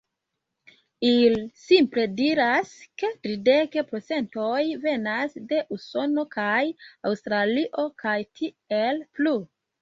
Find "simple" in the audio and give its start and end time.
1.65-2.05